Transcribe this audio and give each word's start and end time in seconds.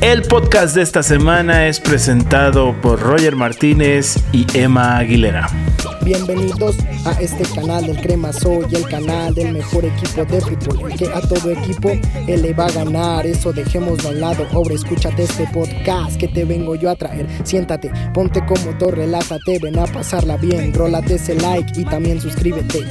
El 0.00 0.22
podcast 0.22 0.76
de 0.76 0.82
esta 0.82 1.02
semana 1.02 1.66
es 1.66 1.80
presentado 1.80 2.80
por 2.80 3.00
Roger 3.00 3.34
Martínez 3.34 4.16
y 4.32 4.46
Emma 4.56 4.96
Aguilera. 4.96 5.48
Bienvenidos 6.02 6.76
a 7.04 7.20
este 7.20 7.42
canal 7.52 7.84
del 7.84 8.00
Crema 8.00 8.32
Soy, 8.32 8.64
el 8.70 8.88
canal 8.88 9.34
del 9.34 9.52
mejor 9.52 9.84
equipo 9.84 10.24
de 10.24 10.40
fútbol, 10.40 10.94
que 10.94 11.08
a 11.08 11.20
todo 11.20 11.50
equipo 11.50 11.90
él 12.28 12.42
le 12.42 12.54
va 12.54 12.66
a 12.66 12.70
ganar. 12.70 13.26
Eso 13.26 13.52
dejemos 13.52 13.98
de 14.04 14.12
lado. 14.12 14.46
Ahora 14.52 14.74
escúchate 14.74 15.24
este 15.24 15.48
podcast 15.52 16.16
que 16.16 16.28
te 16.28 16.44
vengo 16.44 16.76
yo 16.76 16.90
a 16.90 16.94
traer. 16.94 17.26
Siéntate, 17.42 17.90
ponte 18.14 18.40
cómodo, 18.46 18.92
relájate, 18.92 19.58
ven 19.60 19.80
a 19.80 19.86
pasarla 19.86 20.36
bien. 20.36 20.72
Rólate 20.72 21.16
ese 21.16 21.34
like 21.34 21.72
y 21.78 21.84
también 21.84 22.20
suscríbete. 22.20 22.86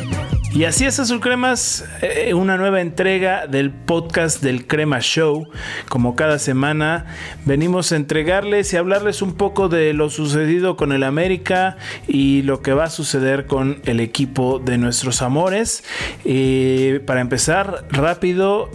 Y 0.53 0.63
así 0.63 0.85
es, 0.85 0.99
Azul 0.99 1.19
Cremas, 1.19 1.85
eh, 2.01 2.33
una 2.33 2.57
nueva 2.57 2.81
entrega 2.81 3.45
del 3.45 3.69
podcast 3.69 4.41
del 4.41 4.65
Crema 4.65 5.01
Show. 5.01 5.47
Como 5.87 6.15
cada 6.15 6.39
semana, 6.39 7.05
venimos 7.45 7.91
a 7.91 7.95
entregarles 7.95 8.73
y 8.73 8.77
hablarles 8.77 9.21
un 9.21 9.35
poco 9.35 9.69
de 9.69 9.93
lo 9.93 10.09
sucedido 10.09 10.75
con 10.75 10.93
el 10.93 11.03
América 11.03 11.77
y 12.07 12.41
lo 12.41 12.61
que 12.61 12.73
va 12.73 12.85
a 12.85 12.89
suceder 12.89 13.45
con 13.45 13.81
el 13.85 13.99
equipo 13.99 14.57
de 14.57 14.79
nuestros 14.79 15.21
amores. 15.21 15.83
Eh, 16.25 17.03
para 17.05 17.21
empezar, 17.21 17.85
rápido, 17.91 18.71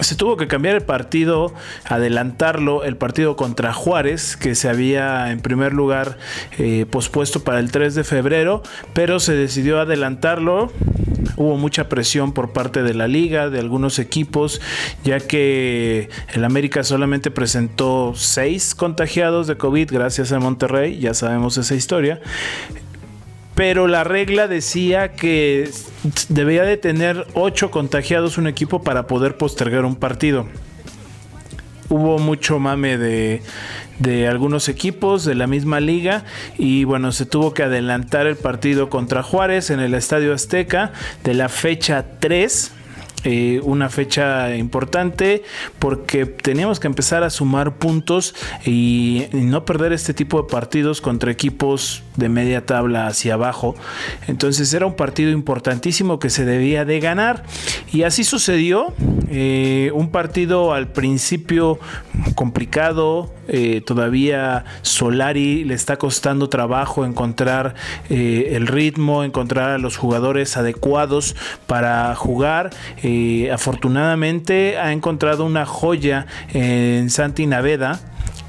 se 0.00 0.14
tuvo 0.14 0.36
que 0.36 0.46
cambiar 0.46 0.74
el 0.76 0.82
partido, 0.82 1.52
adelantarlo, 1.84 2.84
el 2.84 2.96
partido 2.96 3.36
contra 3.36 3.72
Juárez, 3.72 4.36
que 4.36 4.54
se 4.54 4.68
había 4.68 5.30
en 5.30 5.40
primer 5.40 5.72
lugar 5.72 6.18
eh, 6.58 6.86
pospuesto 6.90 7.44
para 7.44 7.58
el 7.58 7.70
3 7.70 7.94
de 7.94 8.04
febrero, 8.04 8.62
pero 8.94 9.20
se 9.20 9.34
decidió 9.34 9.80
adelantarlo. 9.80 10.72
Hubo 11.36 11.56
mucha 11.56 11.88
presión 11.88 12.32
por 12.32 12.52
parte 12.52 12.82
de 12.82 12.94
la 12.94 13.06
liga, 13.06 13.50
de 13.50 13.60
algunos 13.60 13.98
equipos, 13.98 14.60
ya 15.04 15.20
que 15.20 16.08
el 16.32 16.44
América 16.44 16.82
solamente 16.82 17.30
presentó 17.30 18.12
seis 18.16 18.74
contagiados 18.74 19.46
de 19.46 19.56
COVID 19.56 19.90
gracias 19.90 20.32
a 20.32 20.40
Monterrey, 20.40 20.98
ya 20.98 21.14
sabemos 21.14 21.56
esa 21.58 21.74
historia 21.74 22.20
pero 23.58 23.88
la 23.88 24.04
regla 24.04 24.46
decía 24.46 25.14
que 25.14 25.68
debía 26.28 26.62
de 26.62 26.76
tener 26.76 27.26
8 27.34 27.72
contagiados 27.72 28.38
un 28.38 28.46
equipo 28.46 28.84
para 28.84 29.08
poder 29.08 29.36
postergar 29.36 29.84
un 29.84 29.96
partido. 29.96 30.46
Hubo 31.88 32.20
mucho 32.20 32.60
mame 32.60 32.98
de, 32.98 33.42
de 33.98 34.28
algunos 34.28 34.68
equipos 34.68 35.24
de 35.24 35.34
la 35.34 35.48
misma 35.48 35.80
liga 35.80 36.22
y 36.56 36.84
bueno, 36.84 37.10
se 37.10 37.26
tuvo 37.26 37.52
que 37.52 37.64
adelantar 37.64 38.28
el 38.28 38.36
partido 38.36 38.88
contra 38.90 39.24
Juárez 39.24 39.70
en 39.70 39.80
el 39.80 39.94
Estadio 39.94 40.34
Azteca 40.34 40.92
de 41.24 41.34
la 41.34 41.48
fecha 41.48 42.06
3 42.20 42.74
eh, 43.24 43.60
una 43.64 43.88
fecha 43.88 44.54
importante 44.54 45.42
porque 45.78 46.26
teníamos 46.26 46.78
que 46.78 46.86
empezar 46.86 47.24
a 47.24 47.30
sumar 47.30 47.76
puntos 47.76 48.34
y, 48.64 49.26
no 49.32 49.64
perder 49.64 49.92
este 49.92 50.14
tipo 50.14 50.42
de 50.42 50.48
partidos 50.48 51.00
contra 51.00 51.30
equipos 51.30 52.02
de 52.16 52.28
media 52.28 52.66
tabla 52.66 53.06
hacia 53.06 53.34
abajo. 53.34 53.74
Entonces 54.26 54.72
era 54.72 54.86
un 54.86 54.94
partido 54.94 55.30
importantísimo 55.30 56.18
que 56.18 56.30
se 56.30 56.44
debía 56.44 56.84
de 56.84 57.00
ganar 57.00 57.44
y 57.92 58.02
así 58.02 58.24
sucedió. 58.24 58.94
Eh, 59.30 59.90
un 59.94 60.10
partido 60.10 60.72
al 60.72 60.88
principio 60.88 61.78
complicado, 62.34 63.32
eh, 63.46 63.82
todavía 63.84 64.64
Solari 64.82 65.64
le 65.64 65.74
está 65.74 65.96
costando 65.96 66.48
trabajo 66.48 67.04
encontrar 67.04 67.74
el 68.08 68.66
ritmo, 68.66 69.24
encontrar 69.24 69.70
a 69.70 69.78
los 69.78 69.96
jugadores 69.96 70.56
adecuados 70.56 71.36
para 71.66 72.14
jugar. 72.14 72.70
Eh, 73.02 73.50
afortunadamente 73.52 74.78
ha 74.78 74.92
encontrado 74.92 75.44
una 75.44 75.66
joya 75.66 76.26
en 76.52 77.10
Santi 77.10 77.46
Naveda 77.46 78.00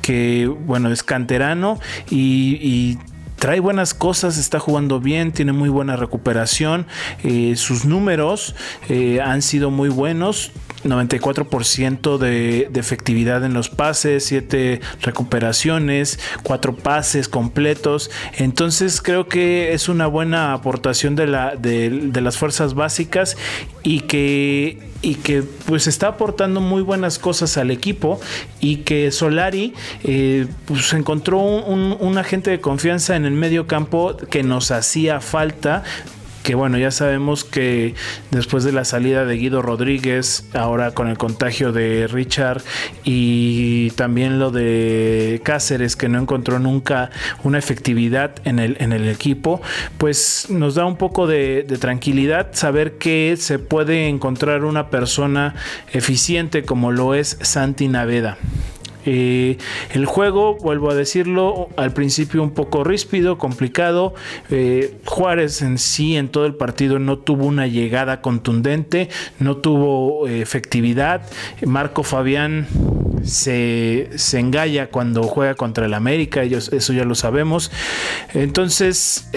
que 0.02 0.48
bueno 0.48 0.92
es 0.92 1.04
canterano 1.04 1.80
y, 2.10 2.98
trae 3.40 3.60
buenas 3.60 3.94
cosas, 3.94 4.38
está 4.38 4.60
jugando 4.60 5.00
bien, 5.00 5.32
tiene 5.32 5.54
muy 5.54 5.70
buena 5.70 5.96
recuperación, 5.96 6.86
eh, 7.24 7.56
sus 7.56 7.86
números 7.86 8.56
eh, 8.90 9.22
han 9.22 9.42
sido 9.42 9.72
muy 9.72 9.90
buenos, 9.90 10.52
94% 10.84 12.18
de, 12.18 12.70
efectividad 12.76 13.44
en 13.44 13.54
los 13.54 13.70
pases, 13.70 14.26
7 14.26 14.82
recuperaciones, 15.02 16.20
4 16.44 16.76
pases 16.76 17.28
completos. 17.28 18.10
Entonces 18.38 19.02
creo 19.02 19.28
que 19.28 19.74
es 19.74 19.90
una 19.90 20.08
buena 20.08 20.54
aportación 20.54 21.16
de, 21.16 21.28
la, 21.28 21.56
de, 21.56 22.22
las 22.22 22.38
fuerzas 22.38 22.74
básicas 22.74 23.38
y 23.84 24.02
que, 24.02 24.89
y 25.02 25.16
que 25.16 25.44
pues 25.44 25.88
está 25.88 26.08
aportando 26.10 26.62
muy 26.62 26.82
buenas 26.82 27.20
cosas 27.20 27.58
al 27.58 27.72
equipo 27.72 28.20
y 28.60 28.78
que 28.78 29.12
Solari 29.12 29.74
eh, 30.04 30.48
pues 30.66 30.94
encontró 30.94 31.40
un, 31.40 31.96
un 32.00 32.18
agente 32.18 32.52
de 32.52 32.60
confianza 32.60 33.16
en 33.16 33.26
el 33.26 33.34
medio 33.34 33.68
campo 33.68 34.18
que 34.30 34.44
nos 34.44 34.72
hacía 34.72 35.22
falta 35.22 35.84
que 36.50 36.56
bueno, 36.56 36.80
ya 36.80 36.90
sabemos 36.90 37.44
que 37.44 37.94
después 38.32 38.64
de 38.64 38.72
la 38.72 38.84
salida 38.84 39.24
de 39.24 39.38
Guido 39.38 39.62
Rodríguez, 39.62 40.50
ahora 40.56 40.96
con 40.96 41.08
el 41.08 41.16
contagio 41.16 41.72
de 41.72 42.08
Richard 42.08 42.64
y 43.04 43.92
también 43.92 44.40
lo 44.40 44.50
de 44.50 45.42
Cáceres, 45.44 45.96
que 45.96 46.10
no 46.10 46.18
encontró 46.20 46.58
nunca 46.58 47.12
una 47.44 47.60
efectividad 47.60 48.32
en 48.46 48.58
el, 48.58 48.78
en 48.80 48.94
el 48.94 49.08
equipo, 49.10 49.62
pues 50.00 50.48
nos 50.50 50.74
da 50.74 50.86
un 50.88 50.96
poco 50.96 51.28
de, 51.28 51.66
de 51.68 51.78
tranquilidad 51.78 52.48
saber 52.54 52.98
que 52.98 53.36
se 53.38 53.60
puede 53.60 54.08
encontrar 54.08 54.64
una 54.64 54.90
persona 54.90 55.54
eficiente 55.94 56.64
como 56.64 56.92
lo 56.92 57.14
es 57.14 57.38
Santi 57.42 57.88
Naveda. 57.90 58.40
Eh, 59.06 59.58
el 59.94 60.06
juego, 60.06 60.56
vuelvo 60.56 60.92
a 60.92 60.96
decirlo, 60.96 61.70
al 61.78 61.94
principio 61.94 62.44
un 62.44 62.52
poco 62.52 62.84
ríspido, 62.84 63.38
complicado. 63.38 64.14
Eh, 64.50 64.98
Juárez 65.06 65.62
en 65.62 65.78
sí, 65.78 66.16
en 66.18 66.30
todo 66.30 66.46
el 66.46 66.56
partido, 66.56 67.00
no 67.00 67.18
tuvo 67.20 67.46
una 67.46 67.68
llegada 67.68 68.22
contundente, 68.22 69.10
no 69.40 69.58
tuvo 69.58 70.28
eh, 70.28 70.42
efectividad. 70.42 71.22
Marco 71.66 72.04
Fabián 72.04 72.68
se, 73.24 74.10
se 74.16 74.40
engalla 74.40 74.90
cuando 74.90 75.24
juega 75.24 75.56
contra 75.56 75.86
el 75.86 75.94
América, 75.94 76.44
ellos, 76.44 76.72
eso 76.74 76.94
ya 76.94 77.06
lo 77.06 77.16
sabemos. 77.16 77.72
Entonces, 78.34 79.30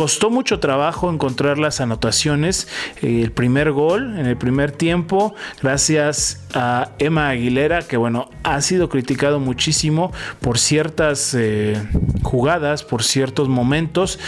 costó 0.00 0.30
mucho 0.30 0.60
trabajo 0.60 1.10
encontrar 1.10 1.58
las 1.58 1.82
anotaciones. 1.82 2.68
Eh, 3.02 3.20
el 3.22 3.32
primer 3.32 3.70
gol 3.70 4.18
en 4.18 4.24
el 4.24 4.38
primer 4.38 4.72
tiempo, 4.72 5.34
gracias 5.60 6.42
a 6.54 6.92
Emma 6.98 7.28
Aguilera, 7.28 7.82
que 7.82 7.98
bueno, 7.98 8.30
ha 8.42 8.62
sido 8.62 8.88
criticado 8.88 9.40
muchísimo 9.40 10.10
por 10.40 10.58
ciertas 10.58 11.34
eh, 11.34 11.76
jugadas, 12.22 12.82
por 12.82 13.02
ciertos 13.02 13.50
momentos. 13.50 14.18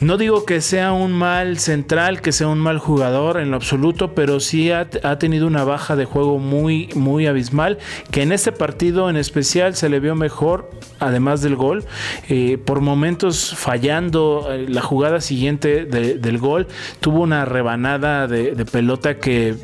No 0.00 0.16
digo 0.16 0.46
que 0.46 0.62
sea 0.62 0.92
un 0.92 1.12
mal 1.12 1.58
central, 1.58 2.22
que 2.22 2.32
sea 2.32 2.48
un 2.48 2.58
mal 2.58 2.78
jugador 2.78 3.38
en 3.38 3.50
lo 3.50 3.56
absoluto, 3.56 4.14
pero 4.14 4.40
sí 4.40 4.70
ha, 4.70 4.88
tenido 5.18 5.46
una 5.46 5.62
baja 5.64 5.94
de 5.94 6.06
juego 6.06 6.38
muy, 6.38 6.88
muy 6.94 7.26
abismal, 7.26 7.76
que 8.10 8.22
en 8.22 8.32
este 8.32 8.50
partido 8.50 9.10
en 9.10 9.18
especial 9.18 9.74
se 9.76 9.90
le 9.90 10.00
vio 10.00 10.14
mejor, 10.14 10.70
además 11.00 11.42
del 11.42 11.54
gol, 11.54 11.84
eh, 12.30 12.56
por 12.56 12.80
momentos 12.80 13.54
fallando 13.54 14.48
eh, 14.50 14.64
la 14.70 14.80
jugada 14.80 15.20
siguiente 15.20 15.84
del 15.84 16.38
gol, 16.38 16.66
tuvo 17.00 17.20
una 17.20 17.44
rebanada 17.44 18.26
de, 18.26 18.54
de 18.54 18.64
pelota 18.64 19.18
que 19.18 19.54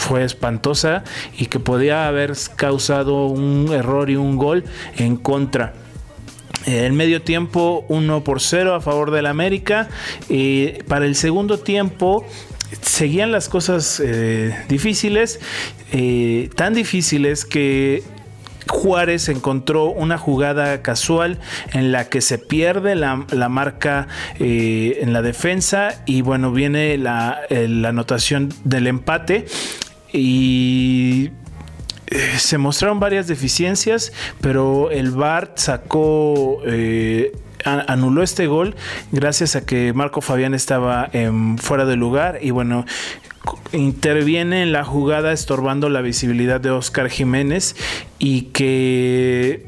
fue 0.00 0.24
espantosa 0.24 1.04
y 1.38 1.46
que 1.46 1.60
podía 1.60 2.08
haber 2.08 2.32
causado 2.56 3.26
un 3.26 3.68
error 3.72 4.10
y 4.10 4.16
un 4.16 4.38
gol 4.38 4.64
en 4.96 5.16
contra. 5.16 5.74
El 6.68 6.92
medio 6.92 7.22
tiempo 7.22 7.86
1 7.88 8.24
por 8.24 8.42
0 8.42 8.74
a 8.74 8.80
favor 8.82 9.10
del 9.10 9.24
América. 9.24 9.88
y 10.28 10.82
para 10.86 11.06
el 11.06 11.14
segundo 11.14 11.58
tiempo 11.58 12.26
seguían 12.82 13.32
las 13.32 13.48
cosas 13.48 14.02
eh, 14.04 14.54
difíciles, 14.68 15.40
eh, 15.92 16.50
tan 16.56 16.74
difíciles 16.74 17.46
que 17.46 18.02
Juárez 18.68 19.30
encontró 19.30 19.86
una 19.86 20.18
jugada 20.18 20.82
casual 20.82 21.38
en 21.72 21.90
la 21.90 22.10
que 22.10 22.20
se 22.20 22.36
pierde 22.36 22.94
la, 22.96 23.16
marca 23.48 24.08
eh, 24.38 24.98
en 25.00 25.14
la 25.14 25.22
defensa 25.22 26.02
y 26.04 26.20
bueno, 26.20 26.52
viene 26.52 26.98
la, 26.98 27.40
la 27.48 27.88
anotación 27.88 28.52
del 28.64 28.88
empate 28.88 29.46
y 30.12 31.30
eh, 32.10 32.38
se 32.38 32.58
mostraron 32.58 33.00
varias 33.00 33.26
deficiencias, 33.26 34.12
pero 34.40 34.90
el 34.90 35.10
VAR 35.10 35.52
sacó... 35.56 36.60
Eh, 36.66 37.32
anuló 37.64 38.22
este 38.22 38.46
gol 38.46 38.76
gracias 39.10 39.56
a 39.56 39.66
que 39.66 39.92
Marco 39.92 40.20
Fabián 40.20 40.54
estaba 40.54 41.10
fuera 41.58 41.84
de 41.86 41.96
lugar 41.96 42.38
y 42.40 42.52
bueno 42.52 42.86
interviene 43.72 44.62
en 44.62 44.72
la 44.72 44.84
jugada 44.84 45.32
estorbando 45.32 45.88
la 45.88 46.00
visibilidad 46.00 46.60
de 46.60 46.70
Oscar 46.70 47.10
Jiménez 47.10 47.76
y 48.18 48.42
que 48.42 49.66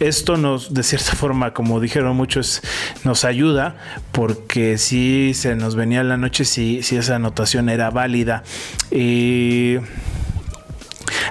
esto 0.00 0.38
nos, 0.38 0.72
de 0.72 0.82
cierta 0.82 1.12
forma, 1.14 1.52
como 1.52 1.78
dijeron 1.78 2.16
muchos, 2.16 2.62
nos 3.04 3.24
ayuda 3.24 3.76
porque 4.12 4.78
si 4.78 5.34
se 5.34 5.54
nos 5.56 5.76
venía 5.76 6.02
la 6.02 6.16
noche 6.16 6.44
si, 6.44 6.78
esa 6.78 7.16
anotación 7.16 7.68
era 7.68 7.90
válida. 7.90 8.42
Eh, 8.90 9.80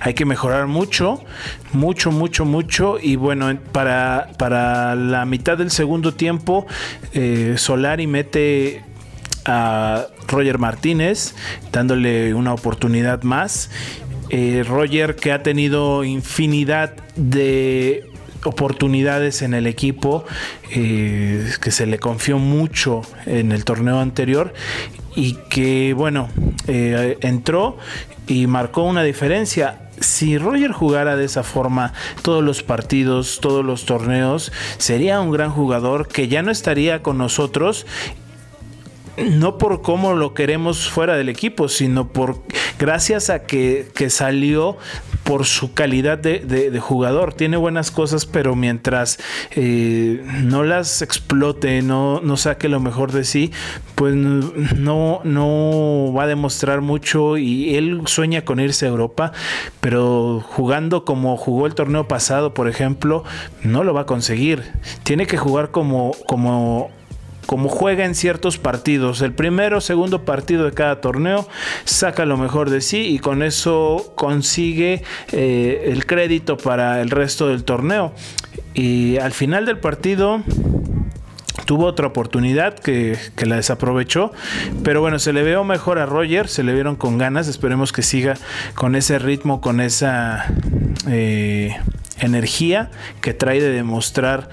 hay 0.01 0.13
que 0.13 0.25
mejorar 0.25 0.67
mucho, 0.67 1.21
mucho, 1.73 2.11
mucho, 2.11 2.45
mucho. 2.45 2.97
Y 3.01 3.15
bueno, 3.15 3.57
para, 3.71 4.31
para 4.37 4.95
la 4.95 5.25
mitad 5.25 5.57
del 5.57 5.71
segundo 5.71 6.13
tiempo, 6.13 6.65
eh, 7.13 7.55
Solari 7.57 8.07
mete 8.07 8.83
a 9.45 10.07
Roger 10.27 10.57
Martínez, 10.57 11.35
dándole 11.71 12.33
una 12.33 12.53
oportunidad 12.53 13.23
más. 13.23 13.69
Eh, 14.29 14.63
Roger 14.67 15.15
que 15.15 15.31
ha 15.31 15.43
tenido 15.43 16.03
infinidad 16.03 16.93
de 17.15 18.05
oportunidades 18.43 19.41
en 19.41 19.53
el 19.53 19.67
equipo, 19.67 20.23
eh, 20.71 21.51
que 21.61 21.71
se 21.71 21.85
le 21.85 21.99
confió 21.99 22.37
mucho 22.37 23.01
en 23.25 23.51
el 23.51 23.65
torneo 23.65 23.99
anterior 23.99 24.53
y 25.19 25.33
que 25.49 25.93
bueno, 25.93 26.29
eh, 26.67 27.17
entró 27.19 27.77
y 28.25 28.47
marcó 28.47 28.83
una 28.83 29.03
diferencia. 29.03 29.89
Si 29.99 30.37
Roger 30.37 30.71
jugara 30.71 31.17
de 31.17 31.25
esa 31.25 31.43
forma 31.43 31.91
todos 32.21 32.41
los 32.41 32.63
partidos, 32.63 33.39
todos 33.41 33.65
los 33.65 33.85
torneos, 33.85 34.53
sería 34.77 35.19
un 35.19 35.31
gran 35.31 35.51
jugador 35.51 36.07
que 36.07 36.29
ya 36.29 36.41
no 36.41 36.51
estaría 36.51 37.03
con 37.03 37.17
nosotros 37.17 37.85
no 39.25 39.57
por 39.57 39.81
cómo 39.81 40.13
lo 40.13 40.33
queremos 40.33 40.89
fuera 40.89 41.15
del 41.15 41.29
equipo, 41.29 41.67
sino 41.67 42.07
por 42.07 42.41
gracias 42.77 43.29
a 43.29 43.43
que, 43.43 43.87
salió 44.09 44.77
por 45.23 45.45
su 45.45 45.73
calidad 45.73 46.17
de, 46.17 46.79
jugador. 46.79 47.33
Tiene 47.33 47.57
buenas 47.57 47.91
cosas, 47.91 48.25
pero 48.25 48.55
mientras 48.55 49.19
eh, 49.51 50.23
no 50.43 50.63
las 50.63 51.01
explote, 51.01 51.81
no, 51.81 52.21
no 52.21 52.37
saque 52.37 52.69
lo 52.69 52.79
mejor 52.79 53.11
de 53.11 53.23
sí, 53.23 53.51
pues 53.95 54.15
no, 54.15 55.21
no 55.23 56.13
va 56.17 56.23
a 56.23 56.27
demostrar 56.27 56.81
mucho 56.81 57.37
y 57.37 57.75
él 57.75 58.01
sueña 58.05 58.45
con 58.45 58.59
irse 58.59 58.85
a 58.85 58.89
Europa, 58.89 59.33
pero 59.81 60.43
jugando 60.47 61.05
como 61.05 61.37
jugó 61.37 61.67
el 61.67 61.75
torneo 61.75 62.07
pasado, 62.07 62.53
por 62.53 62.67
ejemplo, 62.67 63.23
no 63.63 63.83
lo 63.83 63.93
va 63.93 64.01
a 64.01 64.05
conseguir. 64.05 64.63
Tiene 65.03 65.27
que 65.27 65.37
jugar 65.37 65.71
como, 65.71 66.11
como 66.25 66.91
como 67.49 67.67
juega 67.67 68.05
en 68.05 68.13
ciertos 68.13 68.59
partidos. 68.59 69.23
El 69.23 69.33
primero, 69.33 69.81
segundo 69.81 70.23
partido 70.23 70.65
de 70.65 70.71
cada 70.71 71.01
torneo 71.01 71.47
saca 71.83 72.23
lo 72.25 72.37
mejor 72.37 72.69
de 72.69 72.79
sí 72.79 73.07
y 73.07 73.17
con 73.17 73.41
eso 73.41 74.13
consigue 74.15 75.01
eh, 75.31 75.85
el 75.87 76.05
crédito 76.05 76.57
para 76.57 77.01
el 77.01 77.09
resto 77.09 77.47
del 77.47 77.63
torneo. 77.63 78.13
Y 78.75 79.17
al 79.17 79.31
final 79.31 79.65
del 79.65 79.79
partido 79.79 80.43
tuvo 81.65 81.85
otra 81.85 82.05
oportunidad 82.05 82.77
que, 82.77 83.17
la 83.43 83.55
desaprovechó. 83.55 84.31
Pero 84.83 85.01
bueno, 85.01 85.17
se 85.17 85.33
le 85.33 85.41
veo 85.41 85.63
mejor 85.63 85.97
a 85.97 86.05
Roger, 86.05 86.49
se 86.49 86.61
le 86.61 86.75
vieron 86.75 86.97
con 86.97 87.17
ganas. 87.17 87.47
Esperemos 87.47 87.91
que 87.91 88.03
siga 88.03 88.35
con 88.75 88.95
ese 88.95 89.17
ritmo, 89.17 89.59
con 89.59 89.81
esa 89.81 90.45
eh, 91.07 91.75
energía 92.19 92.91
que 93.21 93.33
trae 93.33 93.59
de 93.59 93.71
demostrar 93.71 94.49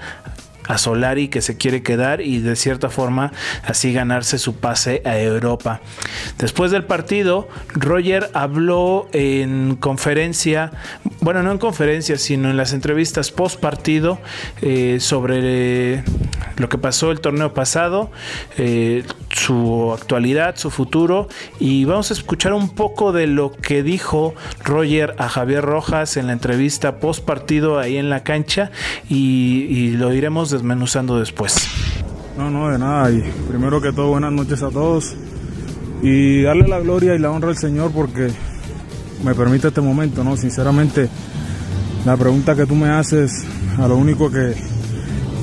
a 0.67 0.77
Solari 0.77 1.27
que 1.29 1.41
se 1.41 1.57
quiere 1.57 1.83
quedar 1.83 2.21
y 2.21 2.39
de 2.39 2.55
cierta 2.55 2.89
forma 2.89 3.31
así 3.65 3.93
ganarse 3.93 4.37
su 4.37 4.55
pase 4.55 5.01
a 5.05 5.19
Europa. 5.19 5.81
Después 6.37 6.71
del 6.71 6.83
partido, 6.83 7.47
Roger 7.73 8.29
habló 8.33 9.07
en 9.13 9.75
conferencia, 9.75 10.71
bueno, 11.21 11.43
no 11.43 11.51
en 11.51 11.57
conferencia, 11.57 12.17
sino 12.17 12.49
en 12.49 12.57
las 12.57 12.73
entrevistas 12.73 13.31
post 13.31 13.59
partido 13.59 14.19
eh, 14.61 14.97
sobre 14.99 16.03
lo 16.57 16.69
que 16.69 16.77
pasó 16.77 17.11
el 17.11 17.19
torneo 17.19 17.53
pasado, 17.53 18.11
eh, 18.57 19.03
su 19.29 19.91
actualidad, 19.93 20.55
su 20.57 20.69
futuro 20.69 21.27
y 21.59 21.85
vamos 21.85 22.11
a 22.11 22.13
escuchar 22.13 22.53
un 22.53 22.69
poco 22.69 23.11
de 23.11 23.27
lo 23.27 23.51
que 23.51 23.83
dijo 23.83 24.33
Roger 24.63 25.15
a 25.17 25.29
Javier 25.29 25.63
Rojas 25.63 26.17
en 26.17 26.27
la 26.27 26.33
entrevista 26.33 26.99
post 26.99 27.23
partido 27.23 27.79
ahí 27.79 27.97
en 27.97 28.09
la 28.09 28.23
cancha 28.23 28.71
y, 29.09 29.67
y 29.69 29.91
lo 29.91 30.13
iremos 30.13 30.49
desmenuzando 30.49 31.19
después. 31.19 31.67
No, 32.37 32.51
no, 32.51 32.69
de 32.69 32.77
nada. 32.77 33.09
Y 33.11 33.23
primero 33.49 33.81
que 33.81 33.91
todo, 33.91 34.09
buenas 34.09 34.31
noches 34.31 34.61
a 34.61 34.69
todos. 34.69 35.15
Y 36.03 36.43
darle 36.43 36.67
la 36.67 36.79
gloria 36.79 37.15
y 37.15 37.19
la 37.19 37.31
honra 37.31 37.49
al 37.49 37.57
Señor 37.57 37.91
porque 37.91 38.29
me 39.23 39.33
permite 39.33 39.69
este 39.69 39.81
momento, 39.81 40.23
¿no? 40.23 40.37
Sinceramente, 40.37 41.09
la 42.05 42.15
pregunta 42.15 42.55
que 42.55 42.67
tú 42.67 42.75
me 42.75 42.89
haces, 42.89 43.43
a 43.79 43.87
lo 43.87 43.97
único 43.97 44.29
que, 44.29 44.53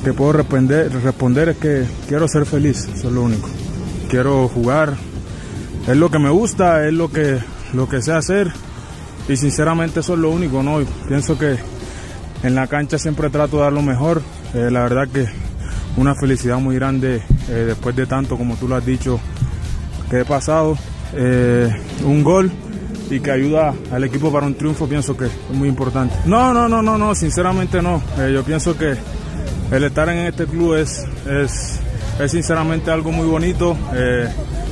que 0.05 0.13
puedo 0.13 0.33
responder, 0.33 0.93
responder 1.01 1.49
es 1.49 1.57
que 1.57 1.83
quiero 2.07 2.27
ser 2.27 2.45
feliz, 2.45 2.87
eso 2.93 3.07
es 3.07 3.13
lo 3.13 3.23
único. 3.23 3.49
Quiero 4.07 4.47
jugar, 4.47 4.93
es 5.87 5.97
lo 5.97 6.11
que 6.11 6.19
me 6.19 6.29
gusta, 6.29 6.85
es 6.87 6.93
lo 6.93 7.11
que, 7.11 7.39
lo 7.73 7.89
que 7.89 8.03
sé 8.03 8.13
hacer 8.13 8.51
y 9.27 9.35
sinceramente 9.35 10.01
eso 10.01 10.13
es 10.13 10.19
lo 10.19 10.29
único, 10.29 10.61
¿no? 10.61 10.77
pienso 11.07 11.39
que 11.39 11.57
en 12.43 12.53
la 12.53 12.67
cancha 12.67 12.99
siempre 12.99 13.31
trato 13.31 13.57
de 13.57 13.63
dar 13.63 13.73
lo 13.73 13.81
mejor, 13.81 14.21
eh, 14.53 14.69
la 14.69 14.83
verdad 14.83 15.07
que 15.07 15.25
una 15.97 16.13
felicidad 16.13 16.59
muy 16.59 16.75
grande 16.75 17.23
eh, 17.49 17.63
después 17.65 17.95
de 17.95 18.05
tanto, 18.05 18.37
como 18.37 18.57
tú 18.57 18.67
lo 18.67 18.75
has 18.75 18.85
dicho, 18.85 19.19
que 20.11 20.19
he 20.19 20.25
pasado. 20.25 20.77
Eh, 21.15 21.73
un 22.03 22.23
gol 22.23 22.51
y 23.09 23.19
que 23.21 23.31
ayuda 23.31 23.73
al 23.91 24.03
equipo 24.03 24.31
para 24.31 24.45
un 24.45 24.53
triunfo, 24.53 24.87
pienso 24.87 25.17
que 25.17 25.25
es 25.25 25.31
muy 25.51 25.67
importante. 25.67 26.15
No, 26.25 26.53
no, 26.53 26.69
no, 26.69 26.83
no, 26.83 26.95
no, 26.95 27.15
sinceramente 27.15 27.81
no. 27.81 28.03
yo 28.31 28.43
pienso 28.43 28.77
que 28.77 28.95
el 29.71 29.83
estar 29.83 30.09
en 30.09 30.19
este 30.25 30.45
club 30.45 30.75
es, 30.75 31.05
es, 31.29 31.79
es 32.19 32.31
sinceramente 32.31 32.91
algo 32.91 33.11
muy 33.11 33.27
bonito. 33.27 33.77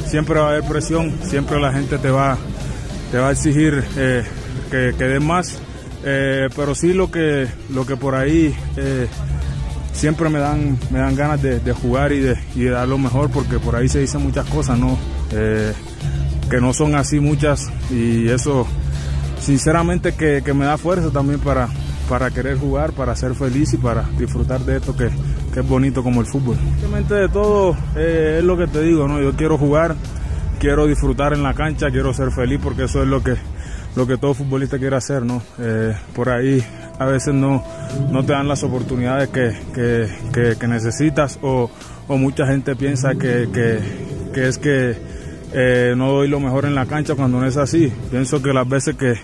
siempre 0.06 0.40
va 0.40 0.48
a 0.48 0.50
haber 0.50 0.64
presión, 0.64 1.14
siempre 1.24 1.60
la 1.60 1.72
gente 1.72 1.98
te 1.98 2.10
va, 2.10 2.38
te 3.12 3.18
va 3.18 3.30
a 3.30 3.32
exigir 3.32 3.84
que, 3.96 4.94
que 4.98 5.04
des 5.04 5.22
más. 5.22 5.58
pero 6.02 6.76
sí 6.76 6.94
lo 6.94 7.12
que, 7.12 7.48
lo 7.70 7.86
que 7.86 7.98
por 7.98 8.16
ahí 8.16 8.56
siempre 9.94 10.30
me 10.30 10.40
dan, 10.40 10.78
me 10.92 11.00
dan 11.00 11.16
ganas 11.16 11.42
de, 11.42 11.74
jugar 11.74 12.12
y 12.12 12.20
de, 12.20 12.38
y 12.56 12.66
dar 12.66 12.88
lo 12.88 12.98
mejor 12.98 13.30
porque 13.30 13.60
por 13.60 13.76
ahí 13.76 13.88
se 13.88 14.00
dicen 14.00 14.22
muchas 14.22 14.46
cosas, 14.48 14.78
¿no? 14.78 14.98
Eh, 15.32 15.74
que 16.50 16.60
no 16.60 16.74
son 16.74 16.96
así 16.96 17.20
muchas 17.20 17.72
y 17.90 18.28
eso 18.28 18.68
sinceramente 19.40 20.14
que, 20.14 20.42
me 20.54 20.66
da 20.66 20.78
fuerza 20.78 21.10
también 21.10 21.40
para, 21.40 21.70
para 22.10 22.32
querer 22.32 22.58
jugar, 22.58 22.94
para 22.94 23.16
ser 23.16 23.34
feliz 23.36 23.74
y 23.74 23.78
para 23.78 24.04
disfrutar 24.18 24.62
de 24.62 24.78
esto 24.78 24.96
que, 24.96 25.06
es 25.08 25.68
bonito 25.68 26.04
como 26.04 26.22
el 26.22 26.28
fútbol. 26.28 26.58
Simplemente 26.58 27.14
de 27.14 27.30
todo 27.30 27.78
eh, 27.96 28.38
es 28.40 28.44
lo 28.44 28.58
que 28.58 28.68
te 28.68 28.82
digo, 28.82 29.08
¿no? 29.08 29.22
Yo 29.22 29.34
quiero 29.36 29.58
jugar, 29.58 29.96
quiero 30.60 30.88
disfrutar 30.88 31.34
en 31.34 31.44
la 31.44 31.54
cancha, 31.54 31.92
quiero 31.92 32.14
ser 32.14 32.32
feliz 32.32 32.60
porque 32.62 32.86
eso 32.86 33.02
es 33.04 33.08
lo 33.08 33.24
que, 33.24 33.36
lo 33.96 34.08
que 34.08 34.18
todo 34.18 34.34
futbolista 34.34 34.80
quiere 34.80 34.96
hacer, 34.96 35.24
¿no? 35.24 35.42
Eh, 35.60 35.96
por 36.16 36.30
ahí 36.30 36.64
a 37.00 37.06
veces 37.06 37.34
no, 37.34 37.64
no 38.12 38.26
te 38.26 38.34
dan 38.34 38.48
las 38.48 38.64
oportunidades 38.64 39.30
que, 39.30 40.68
necesitas 40.68 41.40
o, 41.42 41.70
mucha 42.08 42.46
gente 42.46 42.76
piensa 42.76 43.16
que, 43.16 43.44
es 44.36 44.58
que 44.58 44.96
eh, 45.54 45.94
no 45.96 46.12
doy 46.12 46.28
lo 46.28 46.40
mejor 46.40 46.66
en 46.66 46.76
la 46.76 46.86
cancha 46.86 47.16
cuando 47.16 47.40
no 47.40 47.48
es 47.48 47.58
así. 47.58 47.92
Pienso 48.12 48.42
que 48.42 48.54
las 48.54 48.68
veces 48.68 48.96
que, 48.96 49.16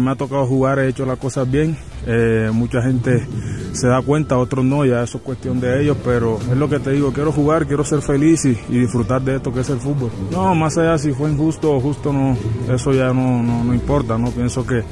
me 0.00 0.10
ha 0.10 0.14
tocado 0.14 0.46
jugar 0.46 0.78
he 0.78 0.88
hecho 0.88 1.06
las 1.06 1.18
cosas 1.18 1.50
bien. 1.50 1.76
Eh, 2.06 2.50
mucha 2.52 2.80
gente 2.82 3.26
se 3.72 3.88
da 3.88 4.00
cuenta, 4.02 4.38
otros 4.38 4.64
no, 4.64 4.84
ya 4.84 5.02
eso 5.02 5.18
es 5.18 5.24
cuestión 5.24 5.60
de 5.60 5.82
ellos, 5.82 5.96
pero 6.04 6.38
es 6.38 6.56
lo 6.56 6.68
que 6.68 6.78
te 6.78 6.92
digo, 6.92 7.12
quiero 7.12 7.32
jugar, 7.32 7.66
quiero 7.66 7.84
ser 7.84 8.02
feliz 8.02 8.44
y, 8.44 8.54
disfrutar 8.68 9.22
de 9.22 9.36
esto 9.36 9.52
que 9.52 9.60
es 9.60 9.70
el 9.70 9.78
fútbol. 9.78 10.10
No, 10.30 10.54
más 10.54 10.78
allá 10.78 10.96
si 10.98 11.12
fue 11.12 11.30
injusto 11.30 11.72
o 11.72 11.80
justo, 11.80 12.12
no, 12.12 12.36
eso 12.72 12.92
ya 12.92 13.12
no, 13.12 13.42
no, 13.42 13.64
no 13.64 13.74
importa, 13.74 14.16
no 14.16 14.30
pienso 14.30 14.66
que 14.66 14.82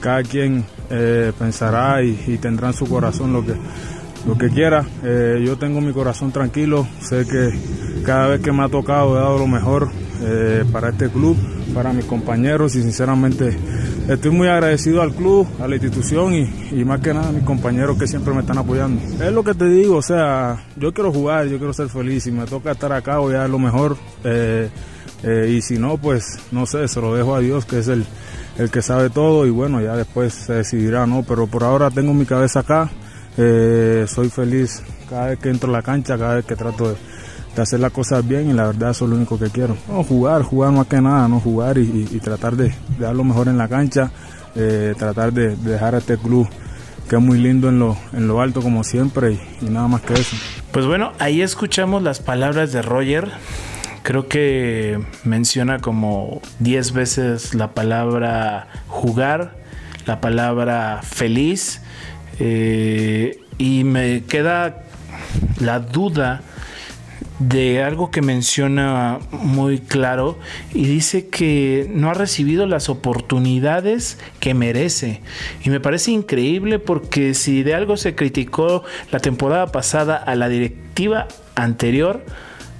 cada 0.00 0.22
quien 0.22 0.64
eh, 0.90 1.32
pensará 1.38 2.02
y, 2.02 2.38
tendrá 2.40 2.68
en 2.68 2.74
su 2.74 2.86
corazón 2.86 3.32
lo 3.32 3.44
que, 3.44 3.54
lo 4.26 4.36
que 4.36 4.48
quiera. 4.48 4.84
Eh, 5.04 5.42
yo 5.46 5.56
tengo 5.56 5.80
mi 5.80 5.92
corazón 5.92 6.32
tranquilo, 6.32 6.86
sé 7.00 7.26
que 7.26 8.02
cada 8.04 8.28
vez 8.28 8.40
que 8.40 8.52
me 8.52 8.64
ha 8.64 8.68
tocado 8.68 9.16
he 9.16 9.20
dado 9.20 9.38
lo 9.38 9.46
mejor 9.46 9.88
para 10.72 10.88
este 10.88 11.10
club, 11.10 11.36
para 11.74 11.92
mis 11.92 12.06
compañeros 12.06 12.74
y 12.74 12.82
sinceramente 12.82 13.56
estoy 14.08 14.30
muy 14.30 14.48
agradecido 14.48 15.02
al 15.02 15.12
club, 15.12 15.46
a 15.60 15.68
la 15.68 15.76
institución 15.76 16.34
y, 16.34 16.84
más 16.84 17.00
que 17.00 17.12
nada 17.12 17.28
a 17.28 17.32
mis 17.32 17.44
compañeros 17.44 17.98
que 17.98 18.06
siempre 18.06 18.32
me 18.34 18.40
están 18.40 18.58
apoyando. 18.58 19.00
Es 19.24 19.32
lo 19.32 19.42
que 19.42 19.54
te 19.54 19.66
digo, 19.66 19.96
o 19.96 20.02
sea, 20.02 20.64
yo 20.76 20.92
quiero 20.92 21.12
jugar, 21.12 21.46
yo 21.46 21.58
quiero 21.58 21.72
ser 21.72 21.88
feliz 21.88 22.26
y 22.26 22.32
me 22.32 22.44
toca 22.46 22.72
estar 22.72 22.92
acá 22.92 23.18
voy 23.18 23.34
a 23.34 23.38
dar 23.38 23.50
lo 23.50 23.58
mejor 23.58 23.96
y 25.48 25.60
si 25.62 25.78
no, 25.78 25.96
pues 25.96 26.38
no 26.52 26.66
sé, 26.66 26.86
se 26.88 27.00
lo 27.00 27.14
dejo 27.14 27.34
a 27.34 27.40
Dios 27.40 27.64
que 27.64 27.78
es 27.78 27.88
el 27.88 28.04
el 28.58 28.70
que 28.70 28.82
sabe 28.82 29.10
todo 29.10 29.46
y 29.46 29.50
bueno, 29.50 29.80
ya 29.80 29.96
después 29.96 30.32
se 30.32 30.54
decidirá, 30.54 31.06
¿no? 31.06 31.22
Pero 31.22 31.46
por 31.46 31.64
ahora 31.64 31.90
tengo 31.90 32.14
mi 32.14 32.24
cabeza 32.24 32.60
acá, 32.60 32.90
eh, 33.36 34.06
soy 34.08 34.30
feliz 34.30 34.82
cada 35.08 35.28
vez 35.28 35.38
que 35.38 35.50
entro 35.50 35.68
a 35.68 35.72
la 35.72 35.82
cancha, 35.82 36.16
cada 36.16 36.36
vez 36.36 36.44
que 36.44 36.56
trato 36.56 36.90
de, 36.90 36.96
hacer 37.62 37.80
las 37.80 37.92
cosas 37.92 38.26
bien 38.26 38.50
y 38.50 38.52
la 38.52 38.66
verdad 38.66 38.90
eso 38.90 39.04
es 39.04 39.10
lo 39.10 39.16
único 39.16 39.38
que 39.38 39.50
quiero. 39.50 39.76
No, 39.88 40.02
jugar, 40.02 40.42
jugar 40.42 40.72
más 40.72 40.86
que 40.86 41.00
nada, 41.00 41.28
¿no? 41.28 41.40
Jugar 41.40 41.78
y, 41.78 42.04
tratar 42.22 42.56
de, 42.56 42.74
dar 42.98 43.14
lo 43.14 43.24
mejor 43.24 43.48
en 43.48 43.58
la 43.58 43.68
cancha, 43.68 44.10
eh, 44.54 44.94
tratar 44.98 45.32
de, 45.32 45.56
dejar 45.56 45.94
a 45.94 45.98
este 45.98 46.16
club 46.16 46.48
que 47.08 47.16
es 47.16 47.22
muy 47.22 47.38
lindo 47.38 47.68
en 47.68 47.78
lo, 47.78 47.96
en 48.12 48.26
lo 48.26 48.40
alto 48.40 48.60
como 48.60 48.82
siempre 48.82 49.32
y, 49.32 49.66
y 49.66 49.70
nada 49.70 49.86
más 49.86 50.00
que 50.00 50.14
eso. 50.14 50.36
Pues 50.72 50.86
bueno, 50.86 51.12
ahí 51.18 51.40
escuchamos 51.40 52.02
las 52.02 52.20
palabras 52.20 52.72
de 52.72 52.82
Roger 52.82 53.30
creo 54.06 54.28
que 54.28 55.00
menciona 55.24 55.80
como 55.80 56.40
10 56.60 56.92
veces 56.92 57.56
la 57.56 57.74
palabra 57.74 58.68
jugar, 58.86 59.56
la 60.06 60.20
palabra 60.20 61.00
feliz 61.02 61.82
eh, 62.38 63.40
y 63.58 63.82
me 63.82 64.22
queda 64.22 64.84
la 65.58 65.80
duda 65.80 66.42
de 67.38 67.82
algo 67.82 68.10
que 68.10 68.22
menciona 68.22 69.18
muy 69.30 69.78
claro 69.78 70.38
y 70.72 70.86
dice 70.86 71.28
que 71.28 71.90
no 71.92 72.10
ha 72.10 72.14
recibido 72.14 72.66
las 72.66 72.88
oportunidades 72.88 74.18
que 74.40 74.54
merece. 74.54 75.20
Y 75.62 75.70
me 75.70 75.80
parece 75.80 76.12
increíble 76.12 76.78
porque 76.78 77.34
si 77.34 77.62
de 77.62 77.74
algo 77.74 77.96
se 77.96 78.14
criticó 78.14 78.84
la 79.10 79.20
temporada 79.20 79.66
pasada 79.66 80.16
a 80.16 80.34
la 80.34 80.48
directiva 80.48 81.28
anterior, 81.54 82.24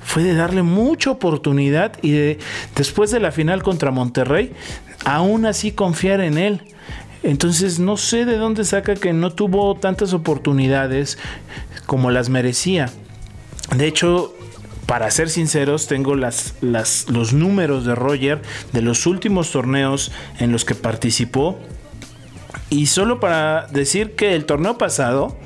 fue 0.02 0.22
de 0.22 0.34
darle 0.34 0.62
mucha 0.62 1.10
oportunidad 1.10 1.92
y 2.00 2.12
de, 2.12 2.38
después 2.76 3.10
de 3.10 3.20
la 3.20 3.32
final 3.32 3.62
contra 3.62 3.90
Monterrey, 3.90 4.52
aún 5.04 5.46
así 5.46 5.72
confiar 5.72 6.20
en 6.20 6.38
él. 6.38 6.62
Entonces 7.22 7.80
no 7.80 7.96
sé 7.96 8.24
de 8.24 8.36
dónde 8.36 8.64
saca 8.64 8.94
que 8.94 9.12
no 9.12 9.32
tuvo 9.32 9.74
tantas 9.74 10.12
oportunidades 10.12 11.18
como 11.84 12.12
las 12.12 12.28
merecía. 12.28 12.88
De 13.74 13.88
hecho, 13.88 14.35
para 14.86 15.10
ser 15.10 15.28
sinceros, 15.28 15.88
tengo 15.88 16.14
los 16.14 17.32
números 17.32 17.84
de 17.84 17.94
Roger 17.96 18.40
de 18.72 18.82
los 18.82 19.06
últimos 19.06 19.50
torneos 19.50 20.12
en 20.38 20.52
los 20.52 20.64
que 20.64 20.76
participó. 20.76 21.58
Y 22.70 22.86
solo 22.86 23.20
para 23.20 23.66
decir 23.66 24.14
que 24.14 24.34
el 24.34 24.44
torneo 24.44 24.78
pasado 24.78 25.36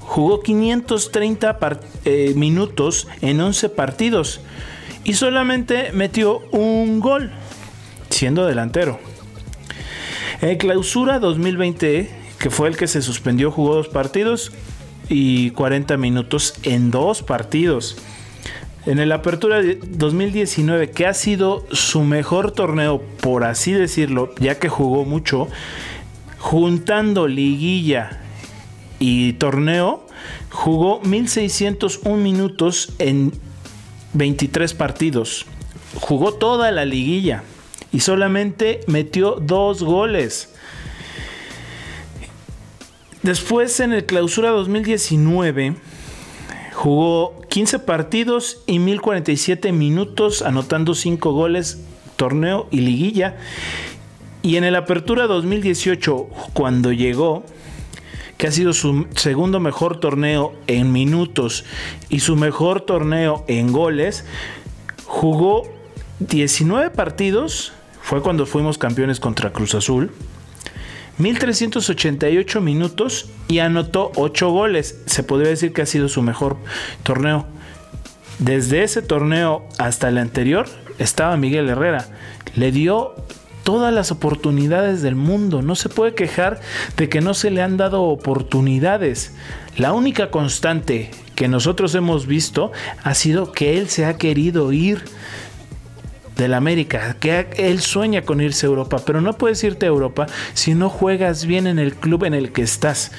jugó 0.00 0.40
530 0.42 1.58
eh, 2.04 2.32
minutos 2.34 3.06
en 3.20 3.40
11 3.40 3.68
partidos 3.68 4.40
y 5.04 5.14
solamente 5.14 5.92
metió 5.92 6.40
un 6.50 7.00
gol, 7.00 7.30
siendo 8.10 8.46
delantero. 8.46 8.98
En 10.40 10.56
clausura 10.58 11.18
2020, 11.18 12.10
que 12.38 12.50
fue 12.50 12.68
el 12.68 12.76
que 12.76 12.86
se 12.86 13.02
suspendió, 13.02 13.50
jugó 13.50 13.76
dos 13.76 13.88
partidos 13.88 14.52
y 15.08 15.50
40 15.52 15.96
minutos 15.96 16.54
en 16.62 16.90
dos 16.90 17.22
partidos. 17.22 17.96
En 18.88 18.98
el 19.00 19.12
Apertura 19.12 19.60
2019, 19.62 20.92
que 20.92 21.04
ha 21.04 21.12
sido 21.12 21.66
su 21.72 22.04
mejor 22.04 22.52
torneo, 22.52 23.02
por 23.20 23.44
así 23.44 23.72
decirlo, 23.72 24.34
ya 24.40 24.58
que 24.58 24.70
jugó 24.70 25.04
mucho, 25.04 25.46
juntando 26.38 27.28
liguilla 27.28 28.22
y 28.98 29.34
torneo, 29.34 30.06
jugó 30.48 31.02
1601 31.02 32.16
minutos 32.16 32.94
en 32.98 33.34
23 34.14 34.72
partidos. 34.72 35.44
Jugó 36.00 36.32
toda 36.32 36.70
la 36.70 36.86
liguilla 36.86 37.42
y 37.92 38.00
solamente 38.00 38.80
metió 38.86 39.32
dos 39.32 39.82
goles. 39.82 40.54
Después 43.22 43.80
en 43.80 43.92
el 43.92 44.06
clausura 44.06 44.48
2019 44.48 45.76
jugó 46.78 47.34
15 47.48 47.80
partidos 47.80 48.62
y 48.64 48.78
1047 48.78 49.72
minutos 49.72 50.42
anotando 50.42 50.94
5 50.94 51.32
goles, 51.32 51.82
torneo 52.14 52.68
y 52.70 52.82
liguilla. 52.82 53.36
Y 54.42 54.58
en 54.58 54.62
el 54.62 54.76
apertura 54.76 55.26
2018 55.26 56.28
cuando 56.52 56.92
llegó 56.92 57.42
que 58.36 58.46
ha 58.46 58.52
sido 58.52 58.72
su 58.72 59.08
segundo 59.16 59.58
mejor 59.58 59.98
torneo 59.98 60.54
en 60.68 60.92
minutos 60.92 61.64
y 62.10 62.20
su 62.20 62.36
mejor 62.36 62.82
torneo 62.82 63.44
en 63.48 63.72
goles, 63.72 64.24
jugó 65.04 65.64
19 66.20 66.90
partidos, 66.90 67.72
fue 68.00 68.22
cuando 68.22 68.46
fuimos 68.46 68.78
campeones 68.78 69.18
contra 69.18 69.52
Cruz 69.52 69.74
Azul, 69.74 70.12
1388 71.18 72.60
minutos 72.60 73.28
y 73.48 73.58
anotó 73.58 74.12
8 74.16 74.50
goles. 74.50 75.00
Se 75.06 75.22
podría 75.22 75.50
decir 75.50 75.72
que 75.72 75.82
ha 75.82 75.86
sido 75.86 76.08
su 76.08 76.22
mejor 76.22 76.56
torneo. 77.02 77.46
Desde 78.38 78.84
ese 78.84 79.02
torneo 79.02 79.66
hasta 79.78 80.08
el 80.08 80.18
anterior 80.18 80.68
estaba 80.98 81.36
Miguel 81.36 81.68
Herrera. 81.68 82.06
Le 82.54 82.70
dio 82.70 83.14
todas 83.64 83.92
las 83.92 84.12
oportunidades 84.12 85.02
del 85.02 85.16
mundo. 85.16 85.60
No 85.60 85.74
se 85.74 85.88
puede 85.88 86.14
quejar 86.14 86.60
de 86.96 87.08
que 87.08 87.20
no 87.20 87.34
se 87.34 87.50
le 87.50 87.62
han 87.62 87.76
dado 87.76 88.02
oportunidades. 88.04 89.34
La 89.76 89.92
única 89.92 90.30
constante 90.30 91.10
que 91.34 91.48
nosotros 91.48 91.94
hemos 91.94 92.26
visto 92.26 92.72
ha 93.02 93.14
sido 93.14 93.52
que 93.52 93.78
él 93.78 93.88
se 93.88 94.06
ha 94.06 94.16
querido 94.16 94.72
ir 94.72 95.04
del 96.38 96.54
América, 96.54 97.16
que 97.20 97.48
él 97.56 97.80
sueña 97.80 98.22
con 98.22 98.40
irse 98.40 98.64
a 98.64 98.70
Europa, 98.70 99.02
pero 99.04 99.20
no 99.20 99.34
puedes 99.34 99.62
irte 99.64 99.84
a 99.84 99.90
Europa 99.90 100.26
si 100.54 100.74
no 100.74 100.88
juegas 100.88 101.44
bien 101.44 101.66
en 101.66 101.78
el 101.78 101.94
club 101.94 102.24
en 102.24 102.32
el 102.32 102.52
que 102.52 102.62
estás. 102.62 103.10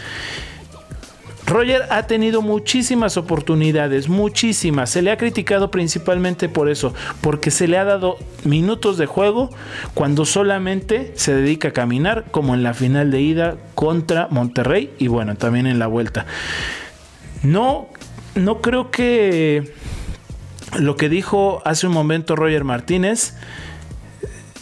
Roger 1.45 1.83
ha 1.89 2.03
tenido 2.03 2.41
muchísimas 2.43 3.17
oportunidades, 3.17 4.07
muchísimas. 4.07 4.91
Se 4.91 5.01
le 5.01 5.11
ha 5.11 5.17
criticado 5.17 5.71
principalmente 5.71 6.47
por 6.47 6.69
eso, 6.69 6.93
porque 7.21 7.49
se 7.49 7.67
le 7.67 7.77
ha 7.77 7.83
dado 7.83 8.17
minutos 8.43 8.97
de 8.97 9.07
juego 9.07 9.49
cuando 9.95 10.25
solamente 10.25 11.11
se 11.15 11.33
dedica 11.33 11.69
a 11.69 11.73
caminar, 11.73 12.25
como 12.29 12.53
en 12.53 12.61
la 12.61 12.75
final 12.75 13.09
de 13.09 13.21
ida 13.21 13.57
contra 13.73 14.27
Monterrey 14.29 14.93
y 14.99 15.07
bueno, 15.07 15.35
también 15.35 15.65
en 15.65 15.79
la 15.79 15.87
vuelta. 15.87 16.27
No, 17.41 17.89
no 18.35 18.61
creo 18.61 18.91
que 18.91 19.73
lo 20.77 20.95
que 20.95 21.09
dijo 21.09 21.61
hace 21.65 21.87
un 21.87 21.93
momento 21.93 22.35
Roger 22.35 22.63
Martínez 22.63 23.33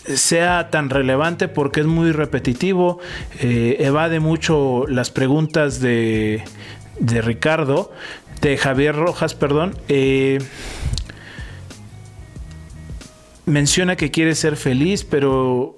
sea 0.05 0.69
tan 0.69 0.89
relevante 0.89 1.47
porque 1.47 1.81
es 1.81 1.85
muy 1.85 2.11
repetitivo, 2.11 2.99
eh, 3.39 3.77
evade 3.79 4.19
mucho 4.19 4.85
las 4.87 5.11
preguntas 5.11 5.81
de, 5.81 6.43
de 6.99 7.21
Ricardo, 7.21 7.91
de 8.41 8.57
Javier 8.57 8.95
Rojas, 8.95 9.35
perdón, 9.35 9.75
eh, 9.89 10.39
menciona 13.45 13.95
que 13.95 14.11
quiere 14.11 14.35
ser 14.35 14.55
feliz, 14.55 15.03
pero 15.03 15.75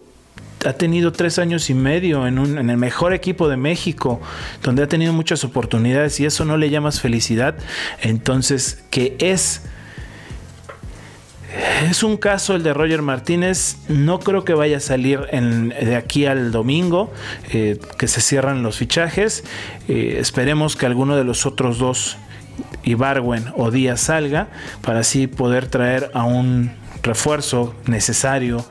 ha 0.65 0.74
tenido 0.74 1.12
tres 1.12 1.39
años 1.39 1.69
y 1.69 1.74
medio 1.74 2.27
en, 2.27 2.38
un, 2.38 2.57
en, 2.57 2.69
el 2.69 2.77
mejor 2.77 3.13
equipo 3.13 3.48
de 3.48 3.57
México, 3.57 4.19
donde 4.62 4.83
ha 4.83 4.88
tenido 4.88 5.13
muchas 5.13 5.43
oportunidades 5.43 6.19
y 6.19 6.25
eso 6.25 6.45
no 6.45 6.57
le 6.57 6.69
llamas 6.69 7.00
felicidad. 7.00 7.55
Entonces, 8.01 8.83
¿qué 8.89 9.15
es? 9.19 9.63
Es 11.89 12.04
un 12.04 12.18
caso 12.18 12.56
el 12.56 12.63
de 12.63 12.74
Roger 12.74 13.01
Martínez. 13.01 13.78
No 13.88 14.20
creo 14.20 14.46
que 14.46 14.54
vaya 14.54 14.78
a 14.78 14.80
salir 14.80 15.22
de 15.22 15.96
aquí 15.96 16.25
al 16.25 16.51
domingo, 16.51 17.12
eh, 17.51 17.80
que 17.98 18.08
se 18.08 18.22
cierran 18.22 18.63
los 18.63 18.78
fichajes. 18.78 19.44
Eh, 19.88 20.18
esperemos 20.20 20.75
que 20.75 20.86
alguno 20.86 21.16
de 21.16 21.24
los 21.24 21.46
otros 21.46 21.78
dos, 21.78 22.18
Ibarwen 22.84 23.46
o 23.56 23.72
Díaz, 23.72 24.01
salga 24.01 24.48
para 24.82 25.00
así 25.00 25.28
poder 25.28 25.68
traer 25.68 26.12
a 26.13 26.24
un 26.24 26.72
refuerzo 27.04 27.75
necesario 27.86 28.66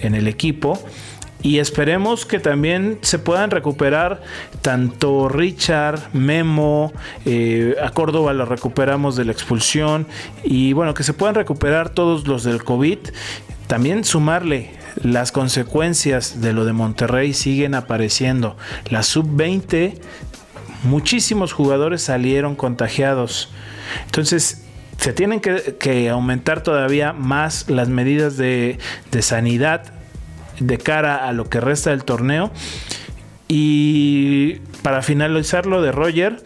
en 0.00 0.14
el 0.14 0.28
equipo 0.28 0.80
y 1.42 1.58
esperemos 1.58 2.24
que 2.24 2.38
también 2.38 2.98
se 3.02 3.18
puedan 3.18 3.50
recuperar 3.50 4.22
tanto 4.62 5.28
Richard, 5.28 6.00
Memo, 6.12 6.92
eh, 7.24 7.74
a 7.82 7.90
Córdoba 7.90 8.32
lo 8.32 8.46
recuperamos 8.46 9.16
de 9.16 9.24
la 9.24 9.32
expulsión 9.32 10.06
y 10.44 10.72
bueno, 10.72 10.94
que 10.94 11.02
se 11.02 11.14
puedan 11.14 11.34
recuperar 11.34 11.90
todos 11.90 12.28
los 12.28 12.44
del 12.44 12.62
COVID. 12.62 12.98
También 13.66 14.04
sumarle 14.04 14.70
las 15.02 15.32
consecuencias 15.32 16.40
de 16.40 16.52
lo 16.52 16.64
de 16.64 16.72
Monterrey 16.72 17.32
siguen 17.32 17.74
apareciendo. 17.74 18.56
La 18.88 19.02
sub-20, 19.02 19.98
muchísimos 20.84 21.52
jugadores 21.52 22.02
salieron 22.02 22.54
contagiados. 22.54 23.50
Entonces, 24.04 24.64
se 24.98 25.12
tienen 25.12 25.40
que, 25.40 26.10
aumentar 26.10 26.62
todavía 26.62 27.12
más 27.12 27.68
las 27.68 27.88
medidas 27.88 28.36
de, 28.36 28.78
de 29.10 29.22
sanidad 29.22 30.01
de 30.66 30.78
cara 30.78 31.28
a 31.28 31.32
lo 31.32 31.48
que 31.48 31.60
resta 31.60 31.90
del 31.90 32.04
torneo. 32.04 32.50
Y 33.48 34.60
para 34.82 35.02
finalizar 35.02 35.66
lo 35.66 35.82
de 35.82 35.92
Roger, 35.92 36.42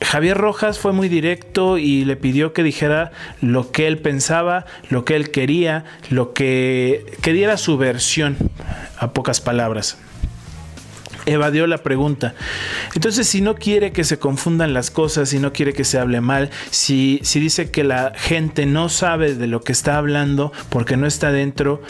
Javier 0.00 0.36
Rojas 0.36 0.78
fue 0.78 0.92
muy 0.92 1.08
directo 1.08 1.78
y 1.78 2.04
le 2.04 2.16
pidió 2.16 2.52
que 2.52 2.62
dijera 2.62 3.12
lo 3.40 3.70
que 3.70 3.86
él 3.86 3.98
pensaba, 3.98 4.64
lo 4.90 5.04
que 5.04 5.16
él 5.16 5.30
quería, 5.30 5.84
lo 6.10 6.32
que, 6.32 7.04
que 7.22 7.32
diera 7.32 7.56
su 7.56 7.76
versión, 7.76 8.36
a 8.98 9.12
pocas 9.12 9.40
palabras 9.40 9.98
evadió 11.28 11.66
la 11.66 11.78
pregunta. 11.78 12.34
Entonces, 12.94 13.26
si 13.28 13.40
no 13.40 13.54
quiere 13.54 13.92
que 13.92 14.04
se 14.04 14.18
confundan 14.18 14.74
las 14.74 14.90
cosas, 14.90 15.28
si 15.28 15.38
no 15.38 15.52
quiere 15.52 15.72
que 15.72 15.84
se 15.84 15.98
hable 15.98 16.20
mal, 16.20 16.50
si, 16.70 17.20
si 17.22 17.40
dice 17.40 17.70
que 17.70 17.84
la 17.84 18.12
gente 18.16 18.66
no 18.66 18.88
sabe 18.88 19.34
de 19.34 19.46
lo 19.46 19.60
que 19.60 19.72
está 19.72 19.98
hablando 19.98 20.52
porque 20.70 20.96
no 20.96 21.06
está 21.06 21.30
dentro, 21.30 21.82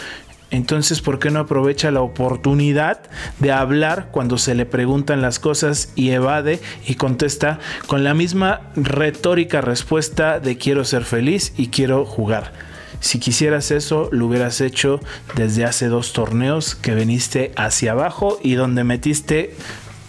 entonces, 0.51 1.03
¿por 1.03 1.19
qué 1.19 1.31
no 1.31 1.41
aprovecha 1.41 1.91
la 1.91 2.01
oportunidad 2.01 3.03
de 3.39 3.53
hablar 3.53 4.09
cuando 4.11 4.39
se 4.39 4.55
le 4.55 4.65
preguntan 4.65 5.21
las 5.21 5.39
cosas 5.39 5.93
y 5.95 6.11
evade 6.11 6.61
y 6.87 6.95
contesta 6.95 7.59
con 7.87 8.03
la 8.03 8.15
misma 8.15 8.73
retórica 8.75 9.61
respuesta 9.61 10.41
de 10.41 10.57
quiero 10.57 10.85
ser 10.85 11.05
feliz 11.05 11.53
y 11.59 11.69
quiero 11.69 12.07
jugar? 12.07 12.53
Si 13.01 13.19
quisieras 13.19 13.71
eso, 13.71 14.09
lo 14.13 14.27
hubieras 14.27 14.61
hecho 14.61 15.01
desde 15.37 15.65
hace 15.65 15.87
dos 15.87 16.13
torneos 16.13 16.75
que 16.75 16.95
veniste 16.95 17.53
hacia 17.57 17.93
abajo 17.93 18.39
y 18.43 18.55
donde 18.55 18.85
metiste 18.85 19.55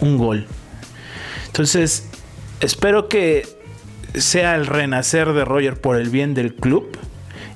un 0.00 0.18
gol. 0.18 0.46
Entonces, 1.46 2.08
espero 2.60 3.08
que 3.08 3.46
sea 4.14 4.56
el 4.56 4.66
renacer 4.66 5.32
de 5.32 5.44
Roger 5.44 5.80
por 5.80 5.96
el 5.96 6.10
bien 6.10 6.34
del 6.34 6.54
club. 6.54 6.98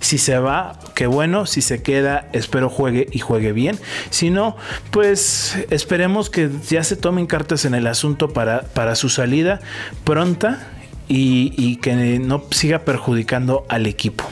Si 0.00 0.18
se 0.18 0.38
va, 0.38 0.78
qué 0.94 1.06
bueno. 1.06 1.46
Si 1.46 1.62
se 1.62 1.82
queda, 1.82 2.28
espero 2.32 2.68
juegue 2.68 3.08
y 3.10 3.20
juegue 3.20 3.52
bien. 3.52 3.78
Si 4.10 4.30
no, 4.30 4.56
pues 4.90 5.56
esperemos 5.70 6.28
que 6.28 6.50
ya 6.68 6.84
se 6.84 6.96
tomen 6.96 7.26
cartas 7.26 7.64
en 7.64 7.74
el 7.74 7.86
asunto 7.86 8.32
para, 8.32 8.62
para 8.62 8.94
su 8.94 9.08
salida 9.08 9.60
pronta 10.04 10.68
y, 11.08 11.76
que 11.76 12.18
no 12.18 12.44
siga 12.50 12.80
perjudicando 12.80 13.64
al 13.68 13.86
equipo. 13.86 14.24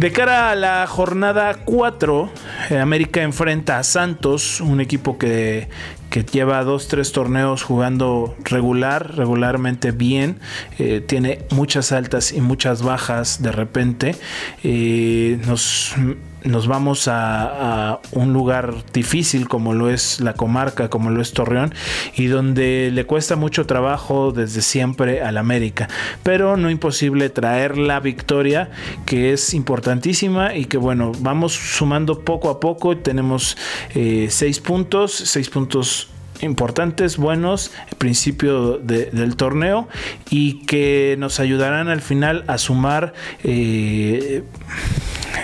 De 0.00 0.12
cara 0.12 0.50
a 0.50 0.54
la 0.54 0.86
jornada 0.86 1.58
4, 1.62 2.30
eh, 2.70 2.78
América 2.78 3.20
enfrenta 3.20 3.78
a 3.78 3.82
Santos, 3.82 4.62
un 4.62 4.80
equipo 4.80 5.18
que, 5.18 5.68
que 6.08 6.24
lleva 6.24 6.64
dos, 6.64 6.88
tres 6.88 7.12
torneos 7.12 7.62
jugando 7.62 8.34
regular, 8.42 9.14
regularmente 9.14 9.90
bien. 9.90 10.38
Eh, 10.78 11.04
tiene 11.06 11.40
muchas 11.50 11.92
altas 11.92 12.32
y 12.32 12.40
muchas 12.40 12.80
bajas 12.80 13.42
de 13.42 13.52
repente. 13.52 14.16
Eh, 14.64 15.38
nos 15.46 15.94
nos 16.44 16.66
vamos 16.66 17.08
a, 17.08 18.00
un 18.12 18.32
lugar 18.32 18.74
difícil 18.92 19.48
como 19.48 19.74
lo 19.74 19.90
es 19.90 20.20
la 20.20 20.34
comarca, 20.34 20.88
como 20.88 21.10
lo 21.10 21.20
es 21.20 21.32
Torreón, 21.32 21.74
y 22.16 22.26
donde 22.26 22.90
le 22.92 23.04
cuesta 23.04 23.36
mucho 23.36 23.66
trabajo 23.66 24.32
desde 24.32 24.62
siempre 24.62 25.22
al 25.22 25.38
América, 25.38 25.88
pero 26.22 26.56
no 26.56 26.70
imposible 26.70 27.30
traer 27.30 27.78
la 27.78 28.00
victoria 28.00 28.70
que 29.06 29.32
es 29.32 29.54
importantísima 29.54 30.54
y 30.54 30.64
que 30.64 30.76
bueno, 30.76 31.12
vamos 31.20 31.52
sumando 31.52 32.20
poco 32.20 32.50
a 32.50 32.60
poco, 32.60 32.96
tenemos 32.96 33.56
eh, 33.94 34.28
seis 34.30 34.60
puntos, 34.60 35.12
seis 35.12 35.48
puntos 35.50 36.08
importantes, 36.42 37.16
buenos, 37.16 37.70
principio 37.98 38.78
del 38.78 39.36
torneo 39.36 39.88
y 40.30 40.64
que 40.66 41.16
nos 41.18 41.40
ayudarán 41.40 41.88
al 41.88 42.00
final 42.00 42.44
a 42.46 42.58
sumar 42.58 43.12
eh, 43.44 44.42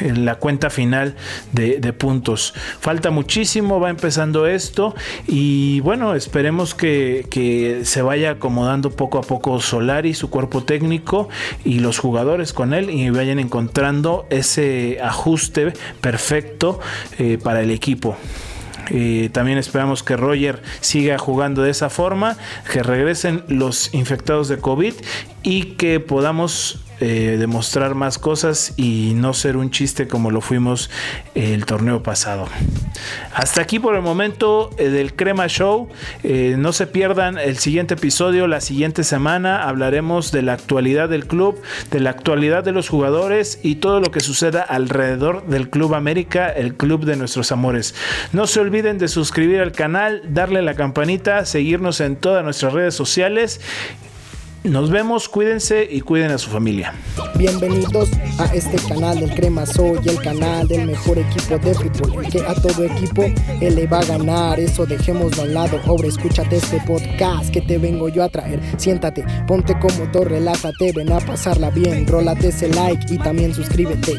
la 0.00 0.36
cuenta 0.36 0.70
final 0.70 1.14
de, 1.52 1.92
puntos. 1.92 2.54
Falta 2.80 3.10
muchísimo, 3.10 3.80
va 3.80 3.90
empezando 3.90 4.46
esto 4.46 4.94
y 5.26 5.80
bueno, 5.80 6.14
esperemos 6.14 6.74
que, 6.74 7.26
que, 7.30 7.84
se 7.84 8.02
vaya 8.02 8.32
acomodando 8.32 8.90
poco 8.90 9.18
a 9.18 9.22
poco 9.22 9.60
Solari, 9.60 10.14
su 10.14 10.28
cuerpo 10.30 10.64
técnico 10.64 11.28
y 11.64 11.78
los 11.78 11.98
jugadores 11.98 12.52
con 12.52 12.74
él 12.74 12.90
y 12.90 13.08
vayan 13.10 13.38
encontrando 13.38 14.26
ese 14.30 14.98
ajuste 15.02 15.72
perfecto 16.00 16.80
eh, 17.18 17.38
para 17.42 17.60
el 17.62 17.70
equipo. 17.70 18.16
Eh, 18.90 19.30
también 19.32 19.58
esperamos 19.58 20.02
que 20.02 20.16
Roger 20.16 20.62
siga 20.80 21.18
jugando 21.18 21.62
de 21.62 21.70
esa 21.70 21.90
forma, 21.90 22.36
que 22.72 22.82
regresen 22.82 23.42
los 23.48 23.92
infectados 23.94 24.48
de 24.48 24.58
COVID 24.58 24.94
y 25.42 25.62
que 25.74 26.00
podamos 26.00 26.85
eh, 27.00 27.36
demostrar 27.38 27.94
más 27.94 28.18
cosas 28.18 28.72
y 28.76 29.12
no 29.14 29.34
ser 29.34 29.56
un 29.56 29.70
chiste 29.70 30.08
como 30.08 30.30
lo 30.30 30.40
fuimos 30.40 30.90
el 31.34 31.66
torneo 31.66 32.02
pasado. 32.02 32.48
Hasta 33.34 33.60
aquí 33.60 33.78
por 33.78 33.94
el 33.94 34.02
momento 34.02 34.70
eh, 34.78 34.88
del 34.88 35.14
Crema 35.14 35.46
Show. 35.46 35.88
Eh, 36.22 36.54
no 36.58 36.72
se 36.72 36.86
pierdan 36.86 37.38
el 37.38 37.58
siguiente 37.58 37.94
episodio. 37.94 38.46
La 38.46 38.60
siguiente 38.60 39.04
semana 39.04 39.68
hablaremos 39.68 40.32
de 40.32 40.42
la 40.42 40.54
actualidad 40.54 41.08
del 41.08 41.26
club, 41.26 41.60
de 41.90 42.00
la 42.00 42.10
actualidad 42.10 42.64
de 42.64 42.72
los 42.72 42.88
jugadores 42.88 43.60
y 43.62 43.76
todo 43.76 44.00
lo 44.00 44.10
que 44.10 44.20
suceda 44.20 44.62
alrededor 44.62 45.46
del 45.46 45.68
Club 45.68 45.94
América, 45.94 46.48
el 46.48 46.76
club 46.76 47.04
de 47.04 47.16
nuestros 47.16 47.52
amores. 47.52 47.94
No 48.32 48.46
se 48.46 48.60
olviden 48.60 48.98
de 48.98 49.08
suscribir 49.08 49.60
al 49.60 49.72
canal, 49.72 50.22
darle 50.28 50.62
la 50.62 50.74
campanita, 50.74 51.44
seguirnos 51.44 52.00
en 52.00 52.16
todas 52.16 52.42
nuestras 52.42 52.72
redes 52.72 52.94
sociales 52.94 53.60
nos 54.68 54.90
vemos, 54.90 55.28
cuídense 55.28 55.86
y 55.90 56.00
cuiden 56.00 56.30
a 56.30 56.38
su 56.38 56.50
familia. 56.50 56.94
Bienvenidos 57.36 58.10
a 58.38 58.46
este 58.54 58.78
canal 58.88 59.20
del 59.20 59.34
Crema 59.34 59.66
Soy, 59.66 59.98
el 60.04 60.20
canal 60.20 60.66
del 60.66 60.86
mejor 60.86 61.18
equipo 61.18 61.58
de 61.58 61.74
fútbol, 61.74 62.26
que 62.28 62.40
a 62.40 62.54
todo 62.54 62.84
equipo 62.84 63.26
le 63.60 63.86
va 63.86 64.00
a 64.00 64.04
ganar. 64.04 64.58
Eso 64.58 64.86
dejemos 64.86 65.36
de 65.36 65.48
lado. 65.48 65.80
Ahora 65.84 66.08
escúchate 66.08 66.56
este 66.56 66.80
podcast 66.86 67.50
que 67.50 67.60
te 67.60 67.78
vengo 67.78 68.08
yo 68.08 68.24
a 68.24 68.28
traer. 68.28 68.60
Siéntate, 68.76 69.24
ponte 69.46 69.78
cómodo, 69.78 70.24
relájate, 70.24 70.92
ven 70.92 71.12
a 71.12 71.20
pasarla 71.20 71.70
bien. 71.70 72.06
Rólate 72.06 72.48
ese 72.48 72.68
like 72.68 73.12
y 73.12 73.18
también 73.18 73.54
suscríbete. 73.54 74.14